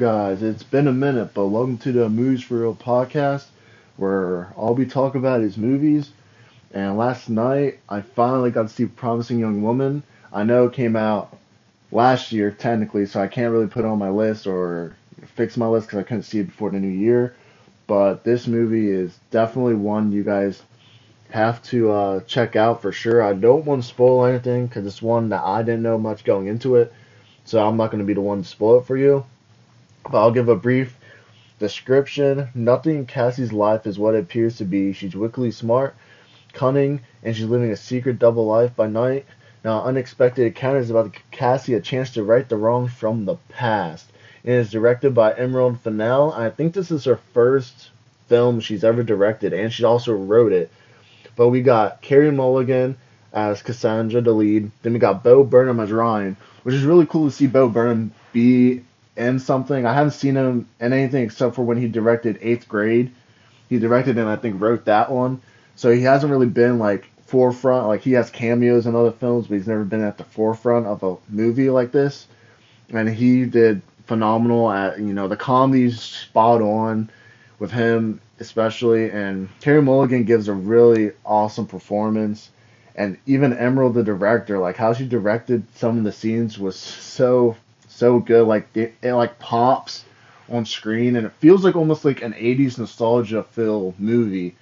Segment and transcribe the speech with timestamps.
[0.00, 0.42] guys?
[0.42, 3.44] It's been a minute, but welcome to the Movies for Real podcast,
[3.98, 6.10] where all we talk about is movies.
[6.72, 10.02] And last night, I finally got to see Promising Young Woman.
[10.32, 11.36] I know it came out
[11.92, 14.96] last year, technically, so I can't really put it on my list or
[15.34, 17.34] fix my list because I couldn't see it before the new year.
[17.86, 20.62] But this movie is definitely one you guys
[21.28, 23.22] have to uh, check out for sure.
[23.22, 26.46] I don't want to spoil anything because it's one that I didn't know much going
[26.46, 26.90] into it,
[27.44, 29.26] so I'm not going to be the one to spoil it for you.
[30.10, 30.96] But I'll give a brief
[31.60, 32.48] description.
[32.54, 34.92] Nothing in Cassie's life is what it appears to be.
[34.92, 35.94] She's wickedly smart,
[36.52, 39.24] cunning, and she's living a secret double life by night.
[39.62, 44.10] Now, unexpected encounters about Cassie a chance to right the wrongs from the past.
[44.42, 46.32] It is directed by Emerald Fennell.
[46.32, 47.90] I think this is her first
[48.26, 50.72] film she's ever directed, and she also wrote it.
[51.36, 52.96] But we got Carey Mulligan
[53.32, 54.70] as Cassandra, the lead.
[54.82, 58.12] Then we got Bo Burnham as Ryan, which is really cool to see Bo Burnham
[58.32, 58.82] be
[59.16, 59.86] in something.
[59.86, 63.12] I haven't seen him in anything except for when he directed Eighth Grade.
[63.68, 65.40] He directed and I think wrote that one.
[65.76, 67.86] So he hasn't really been like forefront.
[67.86, 71.02] Like he has cameos in other films, but he's never been at the forefront of
[71.02, 72.26] a movie like this.
[72.90, 77.08] And he did phenomenal at you know the comedy's spot on
[77.60, 82.50] with him especially, and Carey Mulligan gives a really awesome performance.
[82.96, 87.56] And even Emerald, the director, like how she directed some of the scenes was so
[87.90, 88.46] so good.
[88.46, 90.04] Like it, it like pops
[90.48, 94.56] on screen, and it feels like almost like an '80s nostalgia filled movie,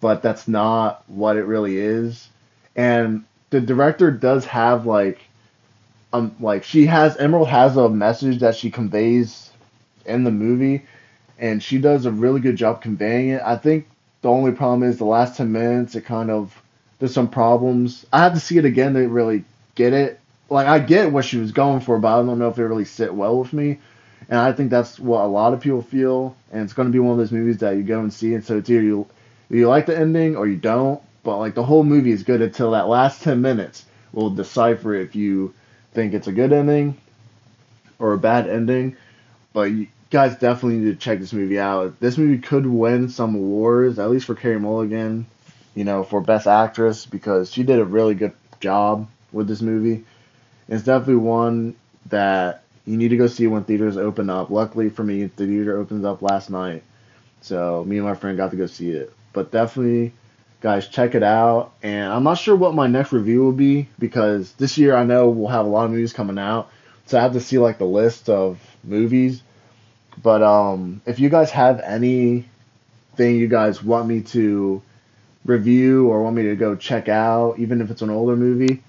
[0.00, 2.28] but that's not what it really is.
[2.76, 5.20] And the director does have like
[6.12, 9.50] um like she has Emerald has a message that she conveys
[10.06, 10.84] in the movie
[11.40, 13.42] and she does a really good job conveying it.
[13.44, 13.88] I think
[14.22, 16.62] the only problem is the last 10 minutes, it kind of,
[16.98, 18.06] there's some problems.
[18.12, 20.20] I have to see it again to really get it.
[20.50, 22.84] Like, I get what she was going for, but I don't know if it really
[22.84, 23.78] sit well with me.
[24.28, 26.36] And I think that's what a lot of people feel.
[26.52, 28.34] And it's going to be one of those movies that you go and see.
[28.34, 29.06] And so it's either you,
[29.48, 31.00] you like the ending or you don't.
[31.22, 35.14] But, like, the whole movie is good until that last 10 minutes will decipher if
[35.14, 35.54] you
[35.92, 36.96] think it's a good ending
[37.98, 38.96] or a bad ending.
[39.52, 41.98] But you, guys definitely need to check this movie out.
[42.00, 45.26] This movie could win some awards, at least for Carey Mulligan,
[45.74, 50.04] you know, for Best Actress, because she did a really good job with this movie.
[50.70, 51.76] It's definitely one
[52.06, 54.48] that you need to go see when theaters open up.
[54.48, 56.82] Luckily for me, the theater opened up last night,
[57.42, 59.12] so me and my friend got to go see it.
[59.34, 60.14] But definitely,
[60.62, 61.72] guys, check it out.
[61.82, 65.28] And I'm not sure what my next review will be because this year I know
[65.28, 66.70] we'll have a lot of movies coming out,
[67.04, 69.42] so I have to see like the list of movies
[70.22, 72.44] but um, if you guys have anything
[73.18, 74.82] you guys want me to
[75.44, 78.82] review or want me to go check out, even if it's an older movie,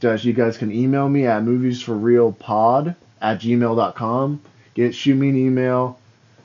[0.00, 4.40] just you guys can email me at moviesforrealpod at gmail.com.
[4.74, 5.98] Get shoot me an email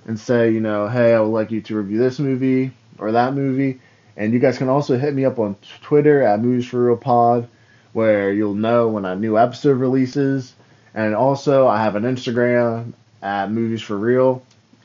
[0.06, 3.34] and say, you know, hey, I would like you to review this movie or that
[3.34, 3.80] movie.
[4.16, 7.48] And you guys can also hit me up on Twitter at moviesforrealpod,
[7.94, 10.54] where you'll know when a new episode releases.
[10.94, 14.44] And also, I have an Instagram at Movies for Real.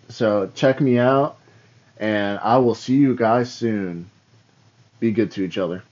[0.09, 1.37] So check me out,
[1.98, 4.09] and I will see you guys soon.
[5.00, 5.83] Be good to each other.